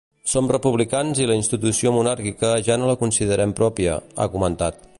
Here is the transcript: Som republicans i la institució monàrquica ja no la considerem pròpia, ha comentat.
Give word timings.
Som 0.29 0.47
republicans 0.51 1.19
i 1.25 1.27
la 1.31 1.35
institució 1.41 1.93
monàrquica 1.97 2.53
ja 2.69 2.79
no 2.85 2.89
la 2.93 2.97
considerem 3.03 3.53
pròpia, 3.61 3.99
ha 4.23 4.31
comentat. 4.37 4.81